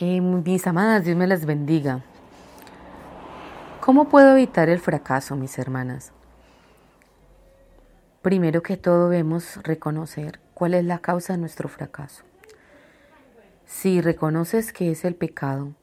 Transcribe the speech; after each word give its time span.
Mis 0.00 0.64
amadas, 0.68 1.04
Dios 1.04 1.16
me 1.16 1.26
las 1.26 1.44
bendiga. 1.44 2.04
¿Cómo 3.80 4.08
puedo 4.08 4.36
evitar 4.36 4.68
el 4.68 4.78
fracaso, 4.78 5.34
mis 5.34 5.58
hermanas? 5.58 6.12
Primero 8.22 8.62
que 8.62 8.76
todo 8.76 9.08
debemos 9.08 9.60
reconocer 9.64 10.38
cuál 10.54 10.74
es 10.74 10.84
la 10.84 11.00
causa 11.00 11.32
de 11.32 11.40
nuestro 11.40 11.68
fracaso. 11.68 12.22
Si 13.66 14.00
reconoces 14.00 14.72
que 14.72 14.92
es 14.92 15.04
el 15.04 15.16
pecado, 15.16 15.74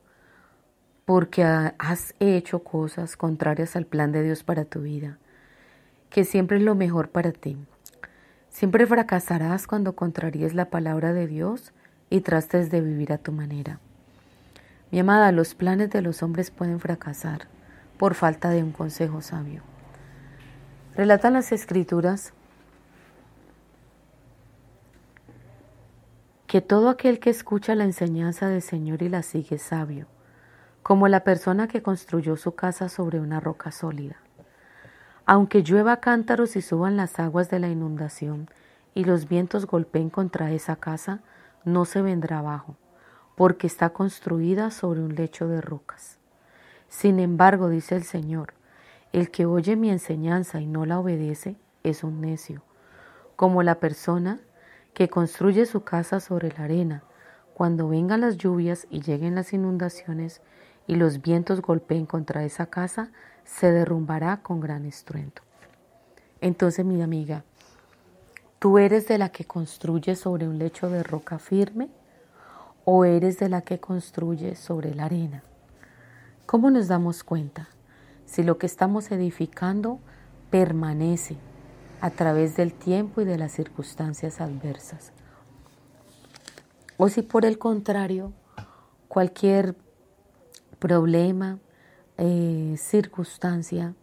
porque 1.03 1.43
has 1.43 2.15
hecho 2.21 2.59
cosas 2.59 3.17
contrarias 3.17 3.75
al 3.75 3.85
plan 3.85 4.13
de 4.13 4.23
Dios 4.23 4.45
para 4.45 4.63
tu 4.63 4.83
vida, 4.83 5.17
que 6.09 6.23
siempre 6.23 6.55
es 6.55 6.63
lo 6.63 6.73
mejor 6.73 7.09
para 7.09 7.33
ti. 7.33 7.57
Siempre 8.47 8.87
fracasarás 8.87 9.67
cuando 9.67 9.93
contraríes 9.97 10.53
la 10.53 10.69
palabra 10.69 11.11
de 11.11 11.27
Dios 11.27 11.73
y 12.09 12.21
trates 12.21 12.71
de 12.71 12.79
vivir 12.79 13.11
a 13.11 13.17
tu 13.17 13.33
manera. 13.33 13.81
Mi 14.95 15.01
amada, 15.01 15.33
los 15.33 15.55
planes 15.55 15.89
de 15.89 16.01
los 16.01 16.23
hombres 16.23 16.51
pueden 16.51 16.79
fracasar 16.79 17.49
por 17.97 18.13
falta 18.13 18.49
de 18.49 18.63
un 18.63 18.71
consejo 18.71 19.21
sabio. 19.21 19.61
Relatan 20.95 21.33
las 21.33 21.51
escrituras 21.51 22.31
que 26.47 26.61
todo 26.61 26.87
aquel 26.87 27.19
que 27.19 27.29
escucha 27.29 27.75
la 27.75 27.83
enseñanza 27.83 28.47
del 28.47 28.61
Señor 28.61 29.01
y 29.01 29.09
la 29.09 29.21
sigue 29.21 29.57
es 29.57 29.63
sabio, 29.63 30.07
como 30.81 31.09
la 31.09 31.25
persona 31.25 31.67
que 31.67 31.81
construyó 31.81 32.37
su 32.37 32.55
casa 32.55 32.87
sobre 32.87 33.19
una 33.19 33.41
roca 33.41 33.73
sólida. 33.73 34.15
Aunque 35.25 35.61
llueva 35.61 35.99
cántaros 35.99 36.55
y 36.55 36.61
suban 36.61 36.95
las 36.95 37.19
aguas 37.19 37.49
de 37.49 37.59
la 37.59 37.67
inundación 37.67 38.49
y 38.93 39.03
los 39.03 39.27
vientos 39.27 39.65
golpeen 39.65 40.09
contra 40.09 40.53
esa 40.53 40.77
casa, 40.77 41.19
no 41.65 41.83
se 41.83 42.01
vendrá 42.01 42.39
abajo 42.39 42.77
porque 43.35 43.67
está 43.67 43.89
construida 43.89 44.71
sobre 44.71 45.01
un 45.01 45.15
lecho 45.15 45.47
de 45.47 45.61
rocas. 45.61 46.17
Sin 46.89 47.19
embargo, 47.19 47.69
dice 47.69 47.95
el 47.95 48.03
Señor, 48.03 48.53
el 49.11 49.31
que 49.31 49.45
oye 49.45 49.75
mi 49.75 49.89
enseñanza 49.89 50.61
y 50.61 50.67
no 50.67 50.85
la 50.85 50.99
obedece 50.99 51.57
es 51.83 52.03
un 52.03 52.21
necio, 52.21 52.61
como 53.35 53.63
la 53.63 53.75
persona 53.75 54.39
que 54.93 55.09
construye 55.09 55.65
su 55.65 55.83
casa 55.83 56.19
sobre 56.19 56.49
la 56.49 56.63
arena. 56.63 57.03
Cuando 57.53 57.87
vengan 57.89 58.21
las 58.21 58.37
lluvias 58.37 58.87
y 58.89 59.01
lleguen 59.01 59.35
las 59.35 59.53
inundaciones 59.53 60.41
y 60.87 60.95
los 60.95 61.21
vientos 61.21 61.61
golpeen 61.61 62.05
contra 62.05 62.43
esa 62.45 62.67
casa, 62.67 63.11
se 63.43 63.71
derrumbará 63.71 64.41
con 64.41 64.59
gran 64.59 64.85
estruendo. 64.85 65.41
Entonces, 66.41 66.85
mi 66.85 67.01
amiga, 67.01 67.43
¿tú 68.59 68.77
eres 68.77 69.07
de 69.07 69.17
la 69.17 69.29
que 69.29 69.45
construye 69.45 70.15
sobre 70.15 70.47
un 70.47 70.57
lecho 70.57 70.89
de 70.89 71.03
roca 71.03 71.39
firme? 71.39 71.89
O 72.85 73.03
eres 73.03 73.39
de 73.39 73.49
la 73.49 73.61
que 73.61 73.79
construye 73.79 74.55
sobre 74.55 74.95
la 74.95 75.05
arena? 75.05 75.43
¿Cómo 76.45 76.69
nos 76.69 76.87
damos 76.87 77.23
cuenta 77.23 77.67
si 78.25 78.43
lo 78.43 78.57
que 78.57 78.67
estamos 78.67 79.11
edificando 79.11 79.99
permanece 80.51 81.35
a 81.99 82.11
través 82.11 82.55
del 82.55 82.73
tiempo 82.73 83.21
y 83.21 83.25
de 83.25 83.37
las 83.37 83.51
circunstancias 83.51 84.39
adversas? 84.39 85.11
O 86.97 87.09
si 87.09 87.23
por 87.23 87.45
el 87.45 87.57
contrario, 87.57 88.31
cualquier 89.07 89.75
problema, 90.79 91.59
eh, 92.17 92.75
circunstancia, 92.77 93.95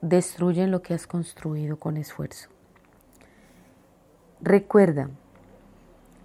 destruyen 0.00 0.70
lo 0.70 0.82
que 0.82 0.94
has 0.94 1.06
construido 1.06 1.78
con 1.78 1.96
esfuerzo. 1.96 2.48
Recuerda, 4.40 5.10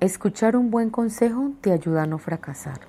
Escuchar 0.02 0.56
un 0.56 0.72
buen 0.72 0.92
consejo 0.92 1.52
te 1.60 1.74
ayuda 1.74 2.04
a 2.04 2.06
no 2.06 2.20
fracasar. 2.20 2.80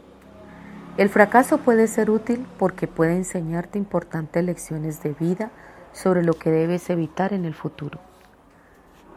El 0.97 1.09
fracaso 1.09 1.59
puede 1.59 1.89
ser 1.89 2.09
útil 2.09 2.47
porque 2.57 2.87
puede 2.87 3.17
enseñarte 3.17 3.79
importantes 3.79 4.45
lecciones 4.45 5.03
de 5.03 5.15
vida 5.15 5.51
sobre 5.93 6.23
lo 6.23 6.35
que 6.35 6.53
debes 6.53 6.89
evitar 6.89 7.33
en 7.33 7.47
el 7.47 7.55
futuro. 7.55 7.99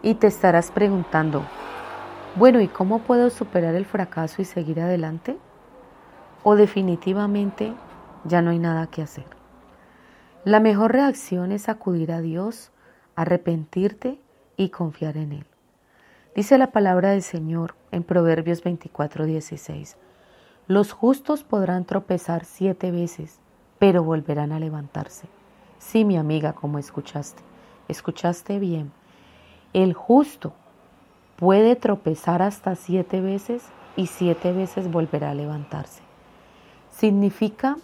Y 0.01 0.15
te 0.15 0.25
estarás 0.25 0.71
preguntando, 0.71 1.45
bueno, 2.35 2.61
¿y 2.61 2.67
cómo 2.67 2.97
puedo 3.03 3.29
superar 3.29 3.75
el 3.75 3.85
fracaso 3.85 4.41
y 4.41 4.45
seguir 4.45 4.81
adelante? 4.81 5.37
¿O 6.41 6.55
definitivamente 6.55 7.75
ya 8.23 8.41
no 8.41 8.49
hay 8.49 8.59
nada 8.59 8.87
que 8.87 9.03
hacer? 9.03 9.27
La 10.45 10.59
mejor 10.59 10.93
reacción 10.93 11.51
es 11.51 11.69
acudir 11.69 12.11
a 12.11 12.21
Dios, 12.21 12.71
arrepentirte 13.15 14.19
y 14.57 14.69
confiar 14.69 15.15
en 15.17 15.33
Él. 15.33 15.52
Dice 16.35 16.57
la 16.57 16.71
palabra 16.71 17.11
del 17.11 17.21
Señor 17.21 17.75
en 17.91 18.01
Proverbios 18.01 18.63
24, 18.63 19.27
16. 19.27 19.97
Los 20.65 20.91
justos 20.91 21.43
podrán 21.43 21.85
tropezar 21.85 22.43
siete 22.43 22.89
veces, 22.89 23.39
pero 23.77 24.03
volverán 24.03 24.51
a 24.51 24.59
levantarse. 24.59 25.27
Sí, 25.77 26.05
mi 26.05 26.17
amiga, 26.17 26.53
como 26.53 26.79
escuchaste, 26.79 27.43
escuchaste 27.87 28.57
bien. 28.57 28.91
El 29.73 29.93
justo 29.93 30.53
puede 31.35 31.75
tropezar 31.75 32.41
hasta 32.41 32.73
siete 32.73 33.21
veces 33.21 33.65
y 33.95 34.07
siete 34.07 34.53
veces 34.53 34.89
volverá 34.89 35.31
a 35.31 35.35
levantarse. 35.35 36.01
Significa 36.89 37.77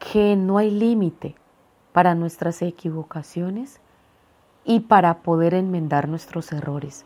que 0.00 0.34
no 0.34 0.58
hay 0.58 0.72
límite 0.72 1.36
para 1.92 2.16
nuestras 2.16 2.60
equivocaciones 2.60 3.80
y 4.64 4.80
para 4.80 5.22
poder 5.22 5.54
enmendar 5.54 6.08
nuestros 6.08 6.52
errores. 6.52 7.04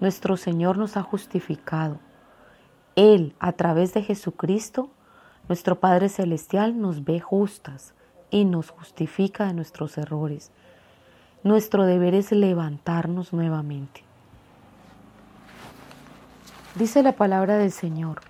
Nuestro 0.00 0.36
Señor 0.36 0.78
nos 0.78 0.96
ha 0.96 1.02
justificado. 1.02 1.98
Él, 2.96 3.34
a 3.38 3.52
través 3.52 3.94
de 3.94 4.02
Jesucristo, 4.02 4.90
nuestro 5.48 5.80
Padre 5.80 6.08
Celestial 6.08 6.80
nos 6.80 7.04
ve 7.04 7.20
justas 7.20 7.94
y 8.30 8.44
nos 8.44 8.70
justifica 8.70 9.46
de 9.46 9.54
nuestros 9.54 9.96
errores. 9.98 10.50
Nuestro 11.44 11.84
deber 11.84 12.14
es 12.14 12.32
levantarnos 12.32 13.32
nuevamente. 13.32 14.02
Dice 16.74 17.02
la 17.02 17.12
palabra 17.12 17.56
del 17.56 17.72
Señor 17.72 18.20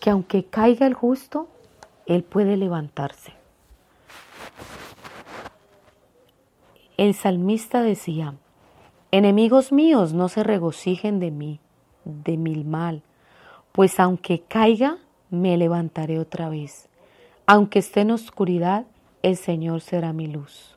que 0.00 0.10
aunque 0.10 0.44
caiga 0.44 0.86
el 0.86 0.94
justo, 0.94 1.48
Él 2.06 2.24
puede 2.24 2.56
levantarse. 2.56 3.39
El 7.00 7.14
salmista 7.14 7.80
decía, 7.80 8.34
enemigos 9.10 9.72
míos 9.72 10.12
no 10.12 10.28
se 10.28 10.42
regocijen 10.42 11.18
de 11.18 11.30
mí, 11.30 11.58
de 12.04 12.36
mi 12.36 12.62
mal, 12.62 13.02
pues 13.72 13.98
aunque 13.98 14.42
caiga, 14.42 14.98
me 15.30 15.56
levantaré 15.56 16.18
otra 16.18 16.50
vez. 16.50 16.90
Aunque 17.46 17.78
esté 17.78 18.02
en 18.02 18.10
oscuridad, 18.10 18.84
el 19.22 19.38
Señor 19.38 19.80
será 19.80 20.12
mi 20.12 20.26
luz. 20.26 20.76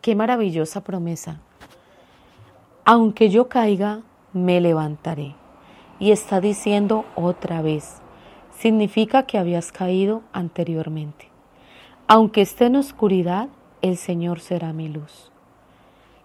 Qué 0.00 0.16
maravillosa 0.16 0.82
promesa. 0.82 1.40
Aunque 2.84 3.28
yo 3.28 3.48
caiga, 3.48 4.00
me 4.32 4.60
levantaré. 4.60 5.36
Y 6.00 6.10
está 6.10 6.40
diciendo 6.40 7.04
otra 7.14 7.62
vez. 7.62 8.02
Significa 8.58 9.22
que 9.22 9.38
habías 9.38 9.70
caído 9.70 10.22
anteriormente. 10.32 11.28
Aunque 12.08 12.40
esté 12.40 12.66
en 12.66 12.74
oscuridad, 12.74 13.50
el 13.82 13.96
Señor 13.96 14.40
será 14.40 14.72
mi 14.72 14.88
luz. 14.88 15.30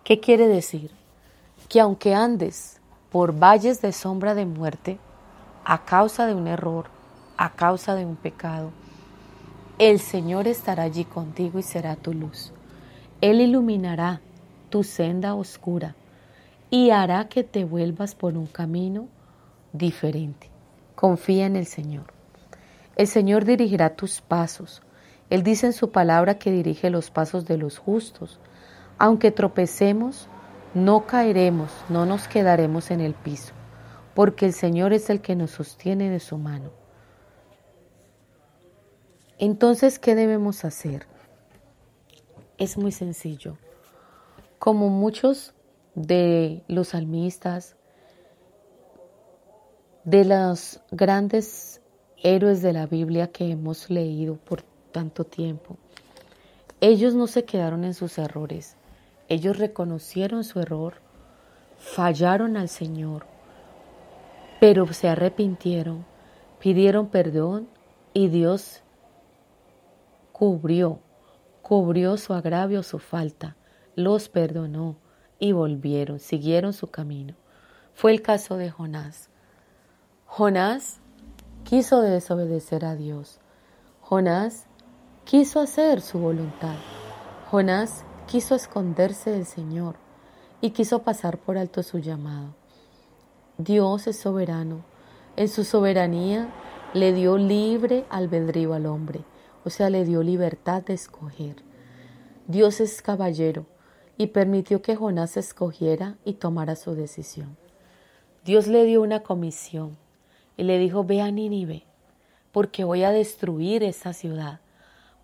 ¿Qué 0.03 0.19
quiere 0.19 0.47
decir? 0.47 0.91
Que 1.69 1.79
aunque 1.79 2.13
andes 2.13 2.79
por 3.11 3.37
valles 3.37 3.81
de 3.81 3.91
sombra 3.91 4.35
de 4.35 4.45
muerte, 4.45 4.99
a 5.63 5.85
causa 5.85 6.27
de 6.27 6.35
un 6.35 6.47
error, 6.47 6.85
a 7.37 7.53
causa 7.53 7.95
de 7.95 8.05
un 8.05 8.15
pecado, 8.15 8.71
el 9.79 9.99
Señor 9.99 10.47
estará 10.47 10.83
allí 10.83 11.05
contigo 11.05 11.59
y 11.59 11.63
será 11.63 11.95
tu 11.95 12.13
luz. 12.13 12.53
Él 13.21 13.41
iluminará 13.41 14.21
tu 14.69 14.83
senda 14.83 15.33
oscura 15.33 15.95
y 16.69 16.91
hará 16.91 17.27
que 17.27 17.43
te 17.43 17.65
vuelvas 17.65 18.15
por 18.15 18.37
un 18.37 18.47
camino 18.47 19.07
diferente. 19.73 20.49
Confía 20.95 21.45
en 21.45 21.55
el 21.55 21.65
Señor. 21.65 22.05
El 22.95 23.07
Señor 23.07 23.43
dirigirá 23.43 23.95
tus 23.95 24.21
pasos, 24.21 24.81
él 25.29 25.43
dice 25.43 25.67
en 25.67 25.73
su 25.73 25.91
palabra 25.91 26.37
que 26.37 26.51
dirige 26.51 26.89
los 26.89 27.09
pasos 27.09 27.45
de 27.45 27.57
los 27.57 27.77
justos. 27.77 28.39
Aunque 28.97 29.31
tropecemos, 29.31 30.27
no 30.73 31.05
caeremos, 31.07 31.71
no 31.89 32.05
nos 32.05 32.27
quedaremos 32.27 32.91
en 32.91 33.01
el 33.01 33.13
piso, 33.13 33.53
porque 34.13 34.45
el 34.45 34.53
Señor 34.53 34.93
es 34.93 35.09
el 35.09 35.21
que 35.21 35.35
nos 35.35 35.51
sostiene 35.51 36.09
de 36.09 36.19
su 36.19 36.37
mano. 36.37 36.71
Entonces, 39.37 39.99
¿qué 39.99 40.15
debemos 40.15 40.63
hacer? 40.63 41.07
Es 42.57 42.77
muy 42.77 42.91
sencillo. 42.91 43.57
Como 44.59 44.89
muchos 44.89 45.53
de 45.95 46.63
los 46.67 46.89
salmistas, 46.89 47.75
de 50.05 50.23
los 50.23 50.79
grandes 50.91 51.81
héroes 52.23 52.61
de 52.61 52.73
la 52.73 52.85
Biblia 52.85 53.31
que 53.31 53.51
hemos 53.51 53.89
leído 53.89 54.37
por 54.37 54.63
tanto 54.95 55.25
tiempo, 55.25 55.75
ellos 56.79 57.15
no 57.15 57.27
se 57.27 57.43
quedaron 57.43 57.83
en 57.83 57.93
sus 57.93 58.17
errores, 58.17 58.77
ellos 59.27 59.57
reconocieron 59.57 60.45
su 60.45 60.61
error, 60.61 61.01
fallaron 61.77 62.55
al 62.55 62.69
Señor, 62.69 63.25
pero 64.61 64.87
se 64.93 65.09
arrepintieron, 65.09 66.05
pidieron 66.59 67.07
perdón 67.07 67.67
y 68.13 68.29
Dios 68.29 68.83
cubrió, 70.31 70.99
cubrió 71.61 72.15
su 72.15 72.33
agravio, 72.33 72.81
su 72.81 72.99
falta, 72.99 73.57
los 73.95 74.29
perdonó 74.29 74.95
y 75.39 75.51
volvieron, 75.51 76.19
siguieron 76.19 76.71
su 76.71 76.87
camino. 76.87 77.33
Fue 77.95 78.13
el 78.13 78.21
caso 78.21 78.55
de 78.55 78.71
Jonás. 78.71 79.27
Jonás 80.25 81.01
quiso 81.65 81.99
desobedecer 81.99 82.85
a 82.85 82.95
Dios. 82.95 83.41
Jonás 83.99 84.67
quiso 85.25 85.59
hacer 85.59 86.01
su 86.01 86.19
voluntad. 86.19 86.75
Jonás 87.51 88.05
quiso 88.25 88.55
esconderse 88.55 89.31
del 89.31 89.45
Señor 89.45 89.95
y 90.61 90.71
quiso 90.71 91.03
pasar 91.03 91.37
por 91.37 91.57
alto 91.57 91.83
su 91.83 91.99
llamado. 91.99 92.55
Dios 93.57 94.07
es 94.07 94.17
soberano. 94.17 94.85
En 95.35 95.49
su 95.49 95.65
soberanía 95.65 96.49
le 96.93 97.11
dio 97.11 97.37
libre 97.37 98.05
albedrío 98.09 98.73
al 98.73 98.85
hombre 98.85 99.25
o 99.65 99.71
sea, 99.71 99.89
le 99.89 100.05
dio 100.05 100.21
libertad 100.21 100.83
de 100.83 100.93
escoger. 100.93 101.55
Dios 102.47 102.79
es 102.79 103.01
caballero 103.01 103.65
y 104.15 104.27
permitió 104.27 104.81
que 104.83 104.95
Jonás 104.95 105.37
escogiera 105.37 106.17
y 106.23 106.33
tomara 106.33 106.75
su 106.75 106.93
decisión. 106.93 107.57
Dios 108.45 108.67
le 108.67 108.85
dio 108.85 109.01
una 109.01 109.23
comisión 109.23 109.97
y 110.55 110.63
le 110.63 110.77
dijo, 110.77 111.03
ve 111.03 111.21
a 111.21 111.31
Nínive, 111.31 111.83
porque 112.51 112.83
voy 112.83 113.03
a 113.03 113.09
destruir 113.09 113.83
esa 113.83 114.13
ciudad, 114.13 114.59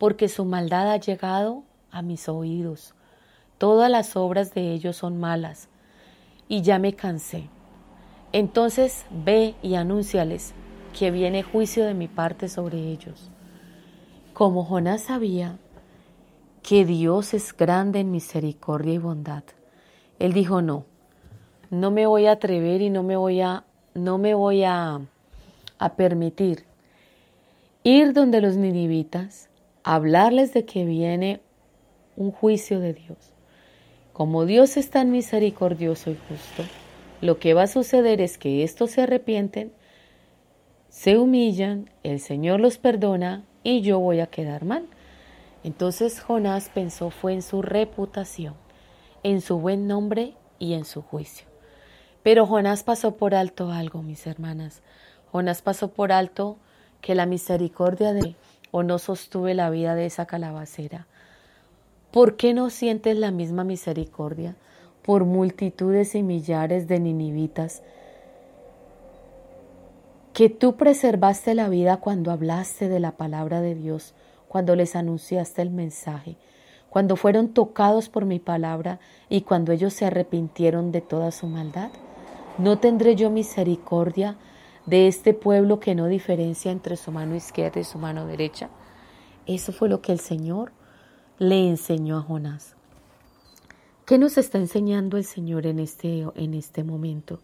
porque 0.02 0.30
su 0.30 0.46
maldad 0.46 0.92
ha 0.92 0.98
llegado 0.98 1.62
a 1.92 2.02
mis 2.02 2.28
oídos. 2.28 2.96
Todas 3.60 3.88
las 3.88 4.16
obras 4.16 4.52
de 4.56 4.72
ellos 4.72 4.96
son 4.96 5.20
malas 5.20 5.70
y 6.48 6.64
ya 6.64 6.80
me 6.80 6.94
cansé. 6.94 7.50
Entonces 8.32 9.06
ve 9.12 9.54
y 9.62 9.76
anúnciales 9.76 10.56
que 10.98 11.12
viene 11.12 11.44
juicio 11.44 11.86
de 11.86 11.94
mi 11.94 12.08
parte 12.08 12.50
sobre 12.50 12.80
ellos. 12.80 13.30
Como 14.34 14.66
Jonás 14.66 15.04
sabía 15.04 15.60
que 16.64 16.84
Dios 16.84 17.36
es 17.36 17.56
grande 17.56 18.00
en 18.00 18.10
misericordia 18.10 18.96
y 18.96 18.98
bondad, 18.98 19.44
él 20.18 20.34
dijo 20.34 20.64
no, 20.64 20.86
no 21.70 21.92
me 21.92 22.08
voy 22.08 22.26
a 22.26 22.32
atrever 22.32 22.82
y 22.82 22.90
no 22.90 23.04
me 23.04 23.18
voy 23.18 23.42
a, 23.42 23.66
no 23.94 24.18
me 24.18 24.34
voy 24.34 24.64
a, 24.64 25.00
a 25.78 25.94
permitir 25.94 26.66
ir 27.84 28.14
donde 28.14 28.42
los 28.42 28.58
ninivitas, 28.58 29.51
hablarles 29.84 30.54
de 30.54 30.66
que 30.66 30.86
viene 30.86 31.42
un 32.16 32.32
juicio 32.32 32.80
de 32.80 32.94
Dios. 32.94 33.34
Como 34.14 34.46
Dios 34.46 34.78
es 34.78 34.90
tan 34.90 35.12
misericordioso 35.12 36.12
y 36.12 36.18
justo, 36.28 36.64
lo 37.22 37.40
que 37.40 37.54
va 37.54 37.64
a 37.64 37.68
suceder 37.68 38.22
es 38.22 38.38
que 38.38 38.64
estos 38.64 38.92
se 38.92 39.02
arrepienten, 39.02 39.72
se 40.90 41.18
humillan, 41.18 41.90
el 42.04 42.20
Señor 42.20 42.60
los 42.60 42.78
perdona 42.78 43.46
y 43.64 43.82
yo 43.82 44.00
voy 44.00 44.20
a 44.20 44.28
quedar 44.28 44.66
mal. 44.66 44.86
Entonces 45.64 46.20
Jonás 46.20 46.70
pensó 46.70 47.10
fue 47.10 47.34
en 47.34 47.42
su 47.42 47.62
reputación, 47.62 48.56
en 49.24 49.42
su 49.42 49.60
buen 49.60 49.88
nombre 49.88 50.34
y 50.60 50.74
en 50.74 50.86
su 50.86 51.02
juicio. 51.02 51.48
Pero 52.24 52.46
Jonás 52.46 52.84
pasó 52.84 53.16
por 53.16 53.34
alto 53.34 53.72
algo, 53.72 54.02
mis 54.02 54.28
hermanas. 54.28 54.82
Jonás 55.32 55.62
pasó 55.62 55.94
por 55.94 56.12
alto 56.12 56.58
que 57.00 57.16
la 57.16 57.26
misericordia 57.26 58.14
de 58.14 58.36
o 58.72 58.84
no 58.84 59.00
sostuve 59.00 59.54
la 59.54 59.70
vida 59.70 59.96
de 59.96 60.06
esa 60.06 60.26
calabacera. 60.26 61.08
¿Por 62.12 62.36
qué 62.36 62.54
no 62.54 62.70
sientes 62.70 63.18
la 63.18 63.32
misma 63.32 63.64
misericordia 63.64 64.56
por 65.04 65.26
multitudes 65.26 66.16
y 66.16 66.24
millares 66.24 66.88
de 66.88 67.00
ninivitas 67.00 67.84
que 70.34 70.50
tú 70.50 70.76
preservaste 70.76 71.56
la 71.56 71.70
vida 71.70 71.98
cuando 71.98 72.32
hablaste 72.32 72.88
de 72.88 73.00
la 73.00 73.12
palabra 73.12 73.62
de 73.62 73.76
Dios, 73.76 74.14
cuando 74.48 74.76
les 74.76 74.96
anunciaste 74.96 75.62
el 75.62 75.70
mensaje, 75.70 76.38
cuando 76.90 77.16
fueron 77.16 77.50
tocados 77.50 78.10
por 78.10 78.26
mi 78.26 78.40
palabra 78.40 79.00
y 79.30 79.42
cuando 79.42 79.72
ellos 79.72 79.94
se 79.94 80.06
arrepintieron 80.06 80.92
de 80.92 81.02
toda 81.02 81.32
su 81.32 81.48
maldad? 81.48 81.92
¿No 82.58 82.80
tendré 82.80 83.16
yo 83.16 83.30
misericordia 83.30 84.38
de 84.92 85.08
este 85.08 85.34
pueblo 85.34 85.80
que 85.80 85.96
no 85.96 86.06
diferencia 86.06 86.72
entre 86.72 86.98
su 86.98 87.12
mano 87.12 87.34
izquierda 87.36 87.80
y 87.80 87.84
su 87.84 87.98
mano 87.98 88.28
derecha? 88.28 88.70
Eso 89.48 89.72
fue 89.72 89.90
lo 89.90 90.02
que 90.02 90.12
el 90.12 90.20
Señor 90.20 90.72
le 91.40 91.68
enseñó 91.68 92.18
a 92.18 92.22
Jonás. 92.22 92.76
¿Qué 94.06 94.20
nos 94.20 94.38
está 94.38 94.60
enseñando 94.60 95.18
el 95.18 95.24
Señor 95.24 95.66
en 95.66 95.80
este, 95.80 96.28
en 96.36 96.54
este 96.54 96.84
momento? 96.84 97.40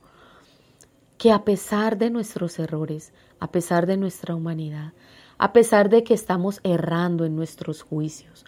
que 1.17 1.31
a 1.31 1.43
pesar 1.43 1.97
de 1.97 2.09
nuestros 2.09 2.59
errores, 2.59 3.11
a 3.39 3.51
pesar 3.51 3.87
de 3.87 3.97
nuestra 3.97 4.35
humanidad, 4.35 4.93
a 5.37 5.51
pesar 5.51 5.89
de 5.89 6.03
que 6.03 6.13
estamos 6.13 6.59
errando 6.63 7.25
en 7.25 7.35
nuestros 7.35 7.81
juicios, 7.81 8.45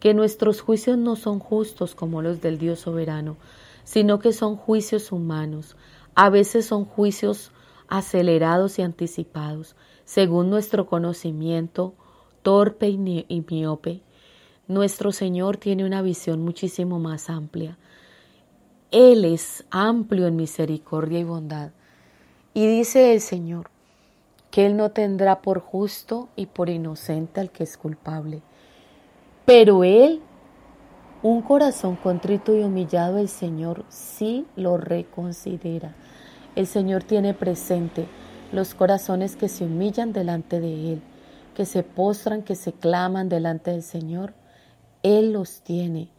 que 0.00 0.14
nuestros 0.14 0.60
juicios 0.60 0.98
no 0.98 1.16
son 1.16 1.38
justos 1.38 1.94
como 1.94 2.22
los 2.22 2.40
del 2.40 2.58
Dios 2.58 2.80
soberano, 2.80 3.36
sino 3.84 4.18
que 4.18 4.32
son 4.32 4.56
juicios 4.56 5.12
humanos, 5.12 5.76
a 6.14 6.28
veces 6.28 6.66
son 6.66 6.84
juicios 6.84 7.52
acelerados 7.90 8.78
y 8.78 8.82
anticipados, 8.82 9.76
según 10.04 10.48
nuestro 10.48 10.86
conocimiento 10.86 11.94
torpe 12.42 12.88
y 12.88 13.44
miope. 13.50 14.00
Nuestro 14.68 15.12
Señor 15.12 15.56
tiene 15.56 15.84
una 15.84 16.00
visión 16.00 16.42
muchísimo 16.42 16.98
más 16.98 17.28
amplia. 17.28 17.76
Él 18.90 19.24
es 19.24 19.64
amplio 19.70 20.26
en 20.26 20.36
misericordia 20.36 21.18
y 21.18 21.24
bondad 21.24 21.70
y 22.54 22.66
dice 22.66 23.12
el 23.12 23.20
Señor 23.20 23.70
que 24.50 24.66
Él 24.66 24.76
no 24.76 24.90
tendrá 24.90 25.42
por 25.42 25.60
justo 25.60 26.28
y 26.34 26.46
por 26.46 26.70
inocente 26.70 27.40
al 27.40 27.50
que 27.50 27.62
es 27.62 27.76
culpable. 27.76 28.42
Pero 29.44 29.84
Él, 29.84 30.20
un 31.22 31.42
corazón 31.42 31.96
contrito 31.96 32.56
y 32.56 32.62
humillado, 32.62 33.18
el 33.18 33.28
Señor 33.28 33.84
sí 33.88 34.46
lo 34.56 34.76
reconsidera. 34.76 35.94
El 36.56 36.66
Señor 36.66 37.04
tiene 37.04 37.34
presente 37.34 38.06
los 38.52 38.74
corazones 38.74 39.36
que 39.36 39.48
se 39.48 39.64
humillan 39.64 40.12
delante 40.12 40.60
de 40.60 40.94
Él, 40.94 41.02
que 41.54 41.64
se 41.64 41.82
postran, 41.82 42.42
que 42.42 42.56
se 42.56 42.72
claman 42.72 43.28
delante 43.28 43.70
del 43.70 43.82
Señor. 43.82 44.34
Él 45.02 45.32
los 45.32 45.62
tiene, 45.62 46.10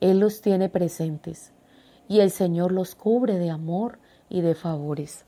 Él 0.00 0.20
los 0.20 0.40
tiene 0.40 0.68
presentes. 0.68 1.52
Y 2.08 2.20
el 2.20 2.30
Señor 2.30 2.70
los 2.70 2.94
cubre 2.94 3.38
de 3.38 3.50
amor 3.50 3.98
y 4.28 4.42
de 4.42 4.54
favores. 4.54 5.24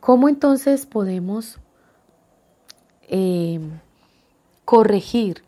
¿Cómo 0.00 0.28
entonces 0.28 0.86
podemos 0.86 1.58
eh, 3.02 3.60
corregir 4.64 5.44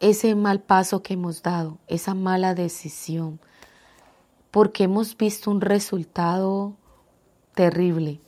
ese 0.00 0.34
mal 0.34 0.60
paso 0.60 1.02
que 1.02 1.14
hemos 1.14 1.42
dado, 1.42 1.78
esa 1.86 2.14
mala 2.14 2.54
decisión? 2.54 3.40
Porque 4.54 4.84
hemos 4.84 5.16
visto 5.16 5.50
un 5.50 5.60
resultado 5.60 6.76
terrible. 7.56 8.20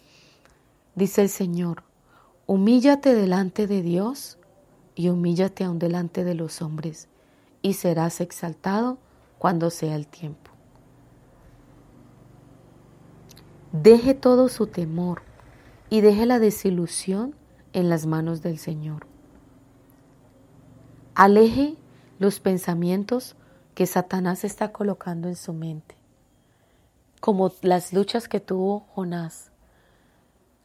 Dice 0.96 1.22
el 1.22 1.28
Señor, 1.28 1.84
humíllate 2.46 3.14
delante 3.14 3.68
de 3.68 3.80
Dios 3.80 4.36
y 4.96 5.08
humíllate 5.08 5.62
aún 5.62 5.78
delante 5.78 6.24
de 6.24 6.34
los 6.34 6.62
hombres, 6.62 7.06
y 7.62 7.74
serás 7.74 8.20
exaltado 8.20 8.98
cuando 9.38 9.70
sea 9.70 9.94
el 9.94 10.08
tiempo. 10.08 10.50
Deje 13.70 14.12
todo 14.14 14.48
su 14.48 14.66
temor 14.66 15.22
y 15.90 16.00
deje 16.00 16.26
la 16.26 16.40
desilusión 16.40 17.36
en 17.72 17.88
las 17.88 18.04
manos 18.04 18.42
del 18.42 18.58
Señor. 18.58 19.06
Aleje 21.14 21.76
los 22.18 22.40
pensamientos 22.40 23.36
que 23.76 23.86
Satanás 23.86 24.42
está 24.42 24.72
colocando 24.72 25.28
en 25.28 25.36
su 25.36 25.52
mente, 25.52 25.94
como 27.20 27.52
las 27.62 27.92
luchas 27.92 28.28
que 28.28 28.40
tuvo 28.40 28.86
Jonás. 28.94 29.50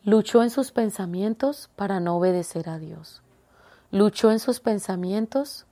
Luchó 0.03 0.41
en 0.43 0.49
sus 0.49 0.71
pensamientos 0.71 1.69
para 1.75 1.99
no 1.99 2.17
obedecer 2.17 2.69
a 2.69 2.79
Dios. 2.79 3.21
Luchó 3.91 4.31
en 4.31 4.39
sus 4.39 4.59
pensamientos 4.59 5.65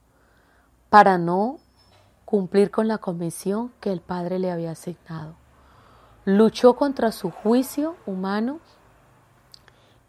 para 0.90 1.18
no 1.18 1.60
cumplir 2.26 2.70
con 2.70 2.88
la 2.88 3.00
comisión 3.00 3.72
que 3.80 3.92
el 3.92 4.02
Padre 4.02 4.38
le 4.40 4.52
había 4.52 4.72
asignado. 4.72 5.36
Luchó 6.26 6.76
contra 6.76 7.12
su 7.12 7.32
juicio 7.32 7.96
humano 8.06 8.60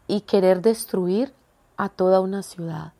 y 0.07 0.21
querer 0.21 0.61
destruir 0.61 1.33
a 1.77 1.89
toda 1.89 2.19
una 2.19 2.43
ciudad. 2.43 2.93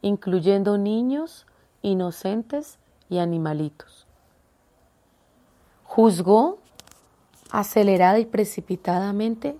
incluyendo 0.00 0.78
niños, 0.78 1.44
inocentes 1.82 2.78
y 3.08 3.18
animalitos. 3.18 4.06
Juzgó 5.82 6.60
acelerada 7.50 8.18
y 8.18 8.26
precipitadamente 8.26 9.56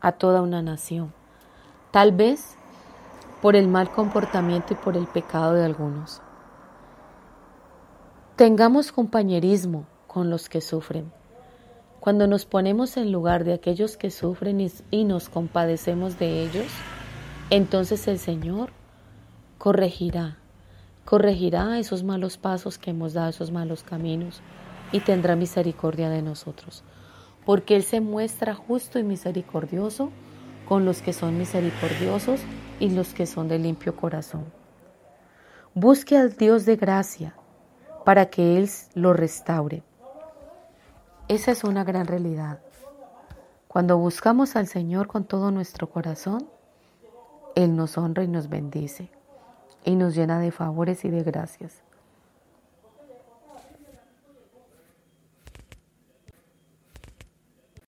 a 0.00 0.12
toda 0.12 0.42
una 0.42 0.62
nación, 0.62 1.12
tal 1.90 2.12
vez 2.12 2.56
por 3.40 3.56
el 3.56 3.68
mal 3.68 3.90
comportamiento 3.90 4.74
y 4.74 4.76
por 4.76 4.96
el 4.96 5.06
pecado 5.06 5.54
de 5.54 5.64
algunos. 5.64 6.22
Tengamos 8.36 8.92
compañerismo 8.92 9.86
con 10.06 10.30
los 10.30 10.48
que 10.48 10.60
sufren. 10.60 11.12
Cuando 12.00 12.26
nos 12.26 12.46
ponemos 12.46 12.96
en 12.96 13.12
lugar 13.12 13.44
de 13.44 13.52
aquellos 13.52 13.96
que 13.96 14.10
sufren 14.10 14.70
y, 14.90 15.04
nos 15.04 15.28
compadecemos 15.28 16.18
de 16.18 16.42
ellos, 16.42 16.66
entonces 17.50 18.08
el 18.08 18.18
Señor 18.18 18.70
corregirá, 19.58 20.38
corregirá 21.04 21.78
esos 21.78 22.02
malos 22.02 22.38
pasos 22.38 22.78
que 22.78 22.90
hemos 22.90 23.12
dado, 23.12 23.30
esos 23.30 23.50
malos 23.52 23.84
caminos, 23.84 24.40
y 24.90 25.00
tendrá 25.00 25.36
misericordia 25.36 26.10
de 26.10 26.22
nosotros, 26.22 26.82
porque 27.44 27.76
Él 27.76 27.82
se 27.82 28.00
muestra 28.00 28.54
justo 28.54 28.98
y 28.98 29.02
misericordioso 29.02 30.10
con 30.68 30.84
los 30.84 31.02
que 31.02 31.12
son 31.12 31.38
misericordiosos 31.38 32.40
y 32.78 32.90
los 32.90 33.14
que 33.14 33.26
son 33.26 33.48
de 33.48 33.58
limpio 33.58 33.96
corazón. 33.96 34.44
Busque 35.74 36.16
al 36.16 36.36
Dios 36.36 36.66
de 36.66 36.76
gracia 36.76 37.34
para 38.04 38.26
que 38.26 38.58
Él 38.58 38.68
lo 38.94 39.12
restaure. 39.12 39.82
Esa 41.28 41.52
es 41.52 41.64
una 41.64 41.84
gran 41.84 42.06
realidad. 42.06 42.60
Cuando 43.68 43.96
buscamos 43.96 44.54
al 44.56 44.66
Señor 44.66 45.06
con 45.06 45.24
todo 45.24 45.50
nuestro 45.50 45.88
corazón, 45.88 46.48
Él 47.54 47.74
nos 47.74 47.96
honra 47.96 48.22
y 48.22 48.28
nos 48.28 48.48
bendice 48.48 49.10
y 49.84 49.96
nos 49.96 50.14
llena 50.14 50.38
de 50.38 50.50
favores 50.50 51.04
y 51.04 51.10
de 51.10 51.22
gracias. 51.22 51.82